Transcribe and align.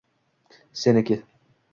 –Seniki. 0.81 1.23